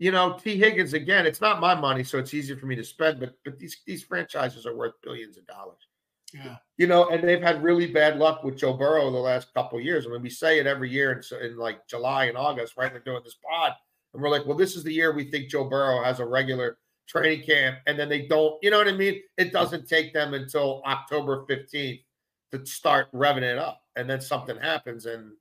[0.00, 1.26] you know, Tee Higgins again.
[1.26, 3.20] It's not my money, so it's easier for me to spend.
[3.20, 5.86] But but these these franchises are worth billions of dollars.
[6.32, 6.56] Yeah.
[6.78, 10.06] You know, and they've had really bad luck with Joe Burrow the last couple years.
[10.06, 12.92] I mean, we say it every year in, in like July and August, right?
[12.92, 13.72] We're doing this pod,
[14.14, 16.78] and we're like, well, this is the year we think Joe Burrow has a regular
[17.06, 19.20] training camp, and then they don't, you know what I mean?
[19.36, 22.04] It doesn't take them until October 15th
[22.52, 23.82] to start revving it up.
[23.96, 25.04] And then something happens.
[25.04, 25.32] And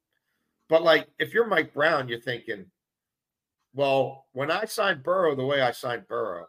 [0.67, 2.65] but like if you're Mike Brown, you're thinking,
[3.73, 6.45] well, when I signed Burrow the way I signed Burrow,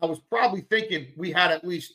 [0.00, 1.94] I was probably thinking we had at least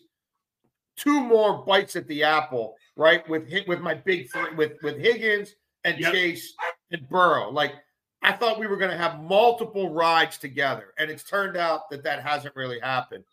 [0.97, 3.27] two more bites at the apple, right?
[3.29, 6.13] With with my big three, with with Higgins and yep.
[6.13, 6.53] Chase
[6.91, 7.49] and Burrow.
[7.49, 7.73] Like
[8.21, 12.03] I thought we were going to have multiple rides together, and it's turned out that
[12.03, 13.25] that hasn't really happened.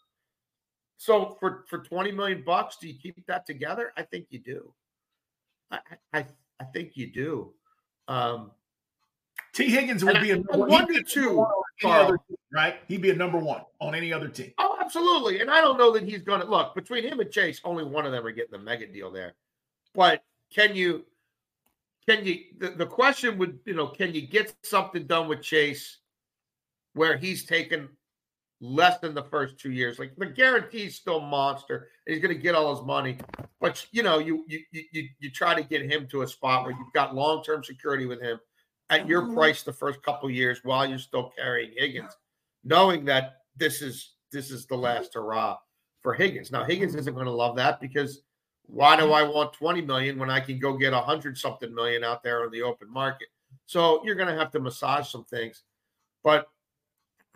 [0.96, 3.92] So for for twenty million bucks, do you keep that together?
[3.96, 4.72] I think you do.
[5.70, 5.78] I
[6.12, 6.26] I,
[6.60, 7.52] I think you do.
[8.08, 8.52] Um,
[9.52, 11.46] Tee Higgins would be a number one two,
[11.80, 12.10] Carl.
[12.10, 12.76] Team, right?
[12.86, 14.52] He'd be a number one on any other team.
[14.58, 15.40] Oh, absolutely.
[15.40, 17.60] And I don't know that he's going to look between him and Chase.
[17.64, 19.34] Only one of them are getting the mega deal there.
[19.94, 20.22] But
[20.54, 21.04] can you
[22.08, 25.98] can you the, the question would you know can you get something done with chase
[26.94, 27.88] where he's taken
[28.60, 32.40] less than the first two years like the guarantee's still monster and he's going to
[32.40, 33.16] get all his money
[33.60, 36.72] but you know you you you, you try to get him to a spot where
[36.72, 38.38] you've got long-term security with him
[38.90, 39.34] at your mm-hmm.
[39.34, 42.16] price the first couple years while you're still carrying higgins
[42.64, 45.56] knowing that this is this is the last hurrah
[46.02, 48.22] for higgins now higgins isn't going to love that because
[48.72, 52.04] why do I want 20 million when I can go get a hundred something million
[52.04, 53.28] out there on the open market?
[53.66, 55.64] So you're going to have to massage some things,
[56.22, 56.46] but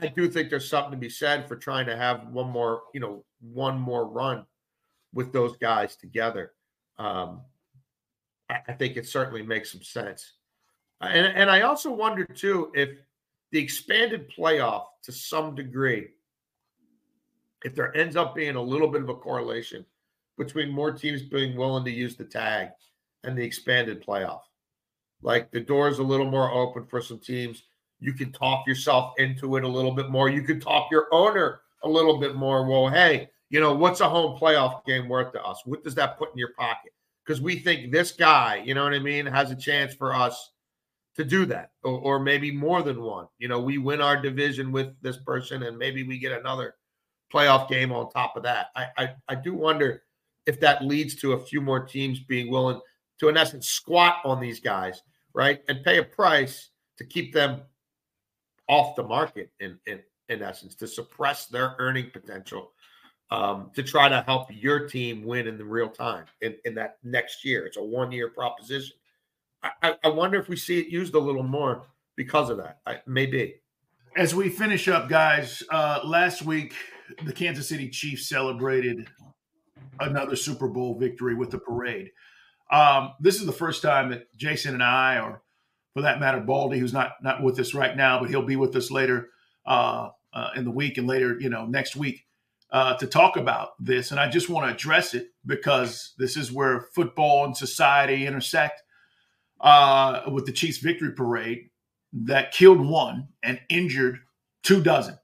[0.00, 3.00] I do think there's something to be said for trying to have one more, you
[3.00, 4.44] know, one more run
[5.12, 6.52] with those guys together.
[6.98, 7.42] Um,
[8.48, 10.32] I, I think it certainly makes some sense.
[11.00, 12.90] And, and I also wonder too if
[13.50, 16.08] the expanded playoff to some degree,
[17.64, 19.84] if there ends up being a little bit of a correlation
[20.36, 22.68] between more teams being willing to use the tag
[23.22, 24.40] and the expanded playoff,
[25.22, 27.62] like the door is a little more open for some teams.
[28.00, 30.28] You can talk yourself into it a little bit more.
[30.28, 32.68] You can talk your owner a little bit more.
[32.68, 35.62] Well, hey, you know, what's a home playoff game worth to us?
[35.64, 36.92] What does that put in your pocket?
[37.24, 40.50] Because we think this guy, you know what I mean, has a chance for us
[41.16, 43.28] to do that, or, or, maybe more than one.
[43.38, 46.74] You know, we win our division with this person, and maybe we get another
[47.32, 48.68] playoff game on top of that.
[48.74, 50.02] I, I, I do wonder
[50.46, 52.80] if that leads to a few more teams being willing
[53.20, 55.02] to, in essence, squat on these guys,
[55.34, 57.62] right, and pay a price to keep them
[58.68, 60.00] off the market in in
[60.30, 62.72] in essence to suppress their earning potential
[63.30, 66.98] um, to try to help your team win in the real time in, in that
[67.02, 67.66] next year.
[67.66, 68.96] It's a one year proposition.
[69.82, 71.84] I, I, wonder if we see it used a little more
[72.16, 72.80] because of that.
[72.86, 73.56] I, maybe.
[74.16, 76.74] As we finish up, guys, uh, last week
[77.24, 79.08] the Kansas City Chiefs celebrated
[80.00, 82.10] another Super Bowl victory with the parade.
[82.70, 85.42] Um, this is the first time that Jason and I, or
[85.92, 88.74] for that matter, Baldy, who's not not with us right now, but he'll be with
[88.76, 89.30] us later
[89.66, 92.26] uh, uh, in the week and later, you know, next week
[92.70, 94.10] uh, to talk about this.
[94.10, 98.82] And I just want to address it because this is where football and society intersect
[99.60, 101.70] uh, with the Chiefs victory parade
[102.12, 104.20] that killed one and injured
[104.62, 105.18] two dozen.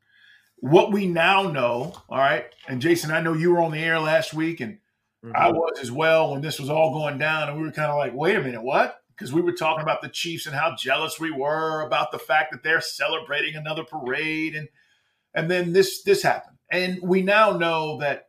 [0.57, 3.99] What we now know, all right, and Jason, I know you were on the air
[3.99, 4.79] last week and
[5.25, 5.35] mm-hmm.
[5.35, 7.49] I was as well when this was all going down.
[7.49, 9.03] And we were kind of like, wait a minute, what?
[9.11, 12.53] Because we were talking about the Chiefs and how jealous we were about the fact
[12.53, 14.55] that they're celebrating another parade.
[14.55, 14.69] And
[15.35, 16.57] and then this this happened.
[16.71, 18.29] And we now know that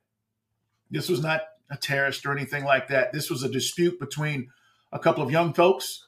[0.90, 3.14] this was not a terrorist or anything like that.
[3.14, 4.50] This was a dispute between
[4.92, 6.06] a couple of young folks.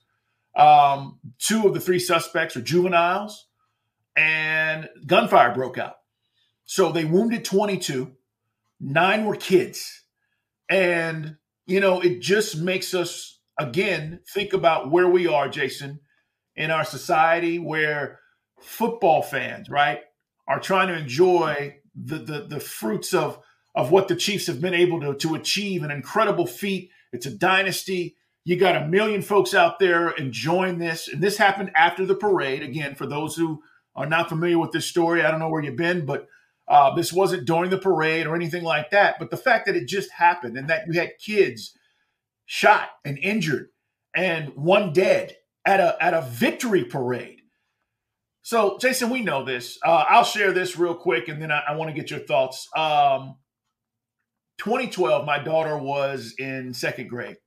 [0.56, 3.48] Um, two of the three suspects are juveniles,
[4.16, 5.96] and gunfire broke out.
[6.66, 8.12] So they wounded 22,
[8.80, 10.04] nine were kids.
[10.70, 16.00] And, you know, it just makes us, again, think about where we are, Jason,
[16.56, 18.20] in our society where
[18.60, 20.00] football fans, right,
[20.48, 23.40] are trying to enjoy the, the, the fruits of,
[23.76, 26.92] of what the Chiefs have been able to, to achieve an incredible feat.
[27.12, 28.16] It's a dynasty.
[28.46, 31.08] You got a million folks out there enjoying this.
[31.08, 32.62] And this happened after the parade.
[32.62, 33.62] Again, for those who
[33.96, 36.28] are not familiar with this story, I don't know where you've been, but
[36.68, 39.18] uh, this wasn't during the parade or anything like that.
[39.20, 41.78] But the fact that it just happened and that you had kids
[42.46, 43.70] shot and injured
[44.16, 47.44] and one dead at a at a victory parade
[48.46, 49.80] so, Jason, we know this.
[49.84, 52.68] Uh, I'll share this real quick, and then I, I want to get your thoughts.
[52.76, 53.38] Um,
[54.58, 57.38] 2012, my daughter was in second grade,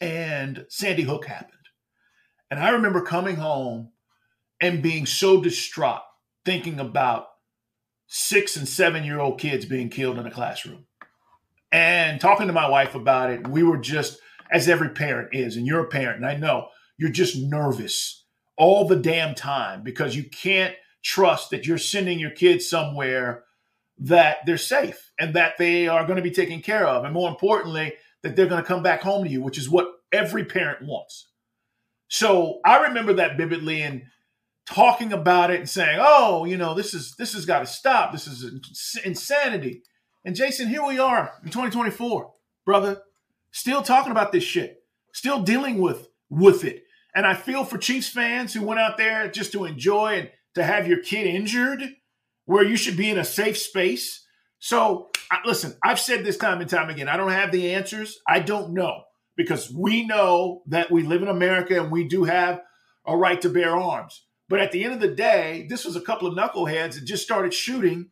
[0.00, 1.54] and Sandy Hook happened.
[2.50, 3.90] And I remember coming home
[4.60, 6.02] and being so distraught,
[6.44, 7.26] thinking about
[8.06, 10.86] six and seven year old kids being killed in a classroom.
[11.70, 14.18] And talking to my wife about it, we were just,
[14.50, 18.24] as every parent is, and you're a parent, and I know you're just nervous
[18.56, 23.44] all the damn time because you can't trust that you're sending your kids somewhere
[23.98, 27.04] that they're safe and that they are going to be taken care of.
[27.04, 29.88] And more importantly, that they're going to come back home to you, which is what
[30.12, 31.28] every parent wants.
[32.08, 34.02] So I remember that vividly and
[34.66, 38.12] talking about it and saying, "Oh, you know, this is this has got to stop.
[38.12, 39.82] This is insanity."
[40.24, 42.32] And Jason, here we are in 2024,
[42.64, 43.02] brother,
[43.50, 46.84] still talking about this shit, still dealing with with it.
[47.14, 50.62] And I feel for Chiefs fans who went out there just to enjoy and to
[50.64, 51.82] have your kid injured,
[52.44, 54.26] where you should be in a safe space.
[54.58, 55.10] So,
[55.44, 58.18] listen, I've said this time and time again I don't have the answers.
[58.26, 59.02] I don't know
[59.36, 62.60] because we know that we live in America and we do have
[63.06, 64.24] a right to bear arms.
[64.48, 67.22] But at the end of the day, this was a couple of knuckleheads that just
[67.22, 68.10] started shooting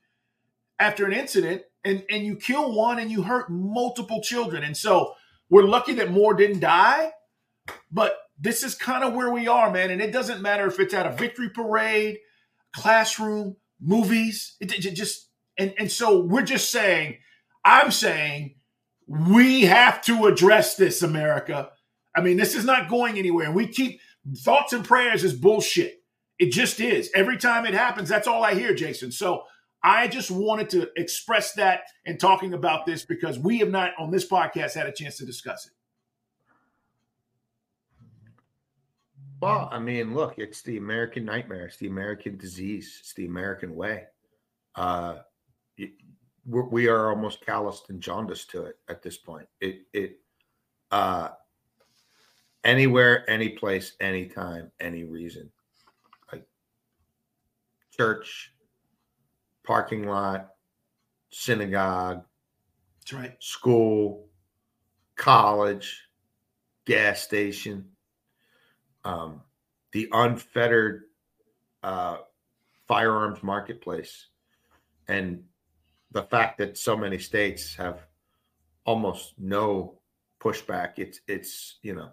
[0.78, 4.62] after an incident, and, and you kill one and you hurt multiple children.
[4.62, 5.14] And so
[5.48, 7.12] we're lucky that more didn't die.
[7.90, 9.90] But this is kind of where we are, man.
[9.90, 12.18] And it doesn't matter if it's at a victory parade,
[12.74, 14.57] classroom, movies.
[14.61, 17.18] It, it just and and so we're just saying,
[17.64, 18.57] I'm saying
[19.07, 21.70] we have to address this, America.
[22.14, 23.46] I mean, this is not going anywhere.
[23.46, 24.00] And we keep
[24.38, 26.02] thoughts and prayers is bullshit.
[26.38, 27.11] It just is.
[27.14, 29.12] Every time it happens, that's all I hear, Jason.
[29.12, 29.44] So
[29.82, 34.11] I just wanted to express that in talking about this because we have not on
[34.11, 35.72] this podcast had a chance to discuss it.
[39.40, 41.66] Well, I mean, look, it's the American nightmare.
[41.66, 42.98] It's the American disease.
[43.00, 44.04] It's the American way.
[44.74, 45.16] Uh,
[46.49, 49.49] we are almost calloused and jaundiced to it at this point.
[49.61, 50.20] It, it,
[50.90, 51.30] uh,
[52.64, 55.51] anywhere, any place, anytime, any reason.
[56.32, 56.47] Like
[57.97, 58.53] church,
[59.64, 60.51] parking lot,
[61.30, 62.24] synagogue,
[63.01, 63.36] That's right.
[63.40, 64.28] school,
[65.16, 66.03] college,
[66.84, 67.86] gas station,
[69.05, 69.40] um,
[69.92, 71.05] the unfettered
[71.82, 72.18] uh,
[72.86, 74.28] firearms marketplace,
[75.09, 75.42] and
[76.12, 78.00] the fact that so many states have
[78.84, 79.98] almost no
[80.40, 80.94] pushback.
[80.96, 82.11] It's it's you know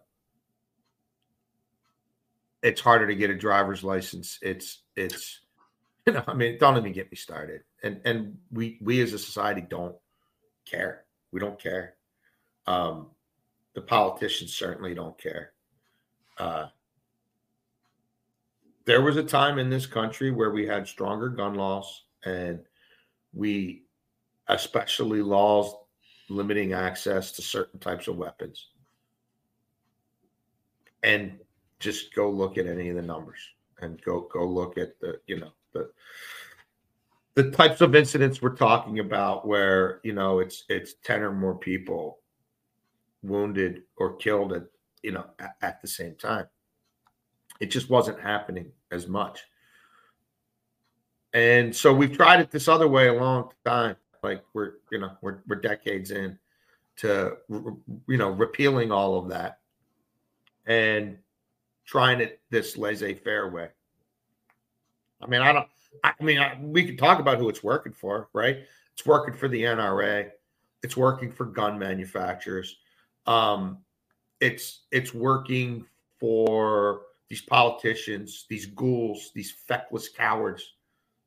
[2.61, 4.39] it's harder to get a driver's license.
[4.41, 5.39] It's it's
[6.05, 7.61] you know I mean don't even get me started.
[7.83, 9.95] And and we we as a society don't
[10.65, 11.05] care.
[11.31, 11.95] We don't care.
[12.67, 13.07] Um,
[13.73, 15.51] the politicians certainly don't care.
[16.37, 16.67] Uh,
[18.85, 22.59] there was a time in this country where we had stronger gun laws and
[23.33, 23.82] we
[24.47, 25.73] especially laws
[26.29, 28.67] limiting access to certain types of weapons.
[31.03, 31.39] And
[31.79, 33.39] just go look at any of the numbers
[33.81, 35.89] and go go look at the you know the
[37.35, 41.55] the types of incidents we're talking about where you know it's it's 10 or more
[41.55, 42.19] people
[43.21, 44.63] wounded or killed at
[45.01, 46.45] you know at, at the same time.
[47.59, 49.41] It just wasn't happening as much.
[51.33, 55.11] And so we've tried it this other way a long time like we're you know
[55.21, 56.37] we're, we're decades in
[56.95, 59.59] to you know repealing all of that
[60.65, 61.17] and
[61.85, 63.67] trying it this laissez-faire way.
[65.21, 65.67] I mean i don't
[66.03, 68.59] i mean I, we can talk about who it's working for right?
[68.93, 70.31] It's working for the nra
[70.81, 72.77] it's working for gun manufacturers.
[73.25, 73.79] Um
[74.39, 75.85] it's it's working
[76.19, 80.73] for these politicians these ghouls these feckless cowards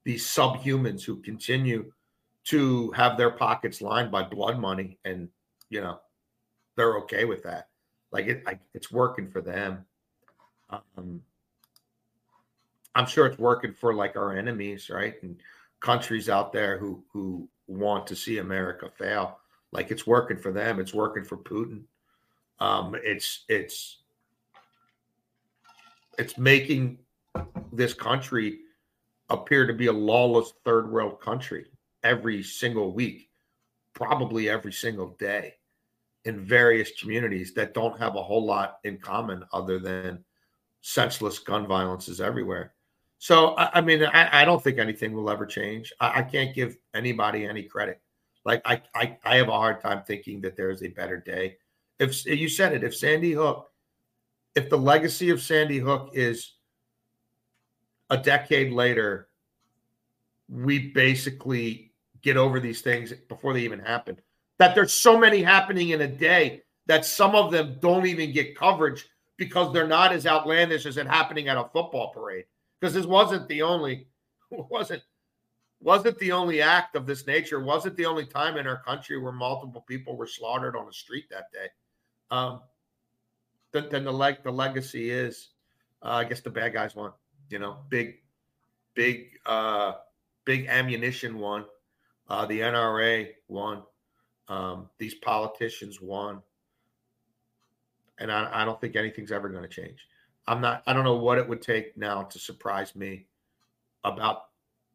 [0.05, 1.91] these subhumans who continue
[2.47, 5.29] to have their pockets lined by blood money and
[5.69, 6.01] you know
[6.77, 7.69] they're okay with that.
[8.13, 9.85] Like it like it's working for them.
[10.71, 11.23] Um
[12.95, 15.23] i'm sure it's working for like our enemies right?
[15.23, 15.37] And
[15.81, 19.39] countries out there who who want to see america fail.
[19.73, 20.81] Like it's working for them.
[20.81, 21.83] It's working for putin.
[22.61, 23.99] Um it's it's
[26.19, 26.99] it's making
[27.73, 28.61] this country
[29.29, 31.67] appear to be a lawless third world country
[32.07, 33.29] every single week,
[33.93, 35.55] probably every single day
[36.25, 40.25] in various communities that don't have a whole lot in common other than
[40.83, 42.75] senseless gun violence is everywhere.
[43.19, 45.93] So, I, I mean, I, I, don't think anything will ever change.
[46.01, 48.01] I, I, can't give anybody any credit.
[48.45, 51.57] Like, I, I, I have a hard time thinking that there is a better day.
[51.99, 53.69] If you said it, if Sandy Hook,
[54.55, 56.53] if the legacy of Sandy Hook is
[58.11, 59.29] a decade later,
[60.49, 61.93] we basically
[62.23, 64.19] get over these things before they even happen.
[64.59, 68.57] That there's so many happening in a day that some of them don't even get
[68.57, 69.07] coverage
[69.37, 72.45] because they're not as outlandish as it happening at a football parade.
[72.81, 74.07] Because this wasn't the only
[74.51, 75.03] wasn't
[75.81, 77.61] wasn't the only act of this nature.
[77.61, 81.27] Wasn't the only time in our country where multiple people were slaughtered on the street
[81.31, 81.69] that day.
[82.31, 82.61] Um,
[83.73, 85.51] then, then the leg the legacy is,
[86.03, 87.13] uh, I guess the bad guys won.
[87.51, 88.17] You know, big,
[88.95, 89.93] big, uh,
[90.45, 91.67] big ammunition won.
[92.29, 93.83] Uh, the NRA won.
[94.49, 96.43] Um, these politicians won.
[98.19, 100.07] And I, I don't think anything's ever going to change.
[100.47, 103.27] I'm not, I don't know what it would take now to surprise me
[104.05, 104.45] about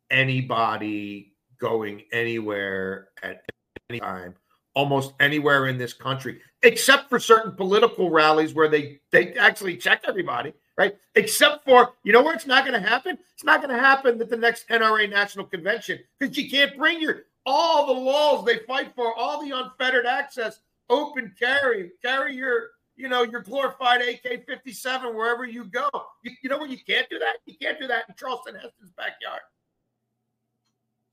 [0.09, 3.43] anybody going anywhere at
[3.89, 4.35] any time,
[4.73, 10.03] almost anywhere in this country, except for certain political rallies where they, they actually check
[10.07, 10.97] everybody right?
[11.13, 13.17] Except for, you know where it's not going to happen?
[13.33, 16.99] It's not going to happen at the next NRA National Convention because you can't bring
[16.99, 20.59] your all the laws they fight for, all the unfettered access,
[20.89, 25.89] open carry, carry your, you know, your glorified AK 57 wherever you go.
[26.23, 27.37] You, you know where you can't do that?
[27.45, 29.41] You can't do that in Charlton Heston's backyard.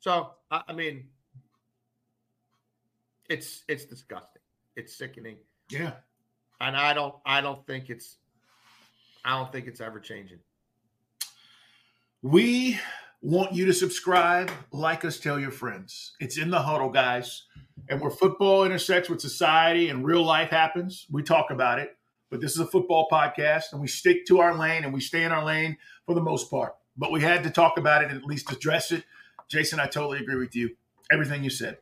[0.01, 1.09] So, I, I mean,
[3.29, 4.43] it's it's disgusting.
[4.77, 5.37] It's sickening.
[5.71, 5.93] Yeah.
[6.61, 8.17] And I don't I don't think it's
[9.25, 10.39] I don't think it's ever changing.
[12.23, 12.79] We
[13.21, 16.15] want you to subscribe, like us, tell your friends.
[16.21, 17.45] It's in the huddle, guys.
[17.89, 21.97] And where football intersects with society and real life happens, we talk about it.
[22.31, 25.25] But this is a football podcast, and we stick to our lane and we stay
[25.25, 26.75] in our lane for the most part.
[26.97, 29.05] But we had to talk about it and at least address it.
[29.49, 30.77] Jason, I totally agree with you.
[31.11, 31.79] Everything you said.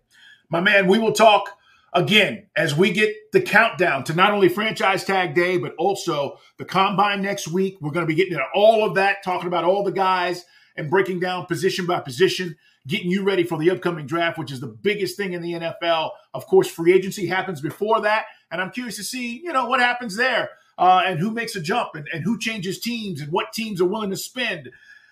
[0.49, 1.59] My man, we will talk
[1.97, 6.65] again, as we get the countdown to not only franchise tag day, but also the
[6.65, 9.83] combine next week, we're going to be getting into all of that, talking about all
[9.83, 10.45] the guys
[10.77, 12.55] and breaking down position by position,
[12.87, 16.11] getting you ready for the upcoming draft, which is the biggest thing in the NFL.
[16.35, 18.27] Of course, free agency happens before that.
[18.51, 21.61] And I'm curious to see, you know, what happens there uh, and who makes a
[21.61, 24.71] jump and, and who changes teams and what teams are willing to spend.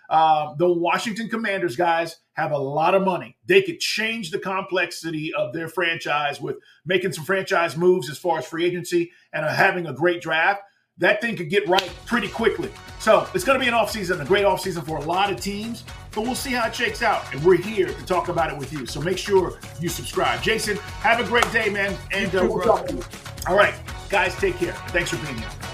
[0.08, 3.36] Uh, the Washington Commanders guys have a lot of money.
[3.46, 8.38] They could change the complexity of their franchise with making some franchise moves as far
[8.38, 10.62] as free agency and having a great draft.
[10.98, 12.70] That thing could get right pretty quickly.
[13.00, 15.82] So it's going to be an offseason, a great offseason for a lot of teams,
[16.12, 17.24] but we'll see how it shakes out.
[17.34, 18.86] And we're here to talk about it with you.
[18.86, 20.40] So make sure you subscribe.
[20.42, 21.96] Jason, have a great day, man.
[22.12, 23.02] And uh, we'll talk to you.
[23.48, 23.74] All right,
[24.08, 24.72] guys, take care.
[24.88, 25.73] Thanks for being here.